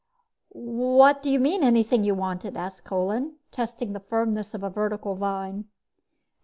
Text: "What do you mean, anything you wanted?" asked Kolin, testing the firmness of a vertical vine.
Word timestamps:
"What 0.49 1.21
do 1.21 1.29
you 1.29 1.39
mean, 1.39 1.63
anything 1.63 2.03
you 2.03 2.15
wanted?" 2.15 2.57
asked 2.57 2.83
Kolin, 2.85 3.35
testing 3.51 3.93
the 3.93 3.99
firmness 3.99 4.55
of 4.55 4.63
a 4.63 4.69
vertical 4.71 5.13
vine. 5.13 5.65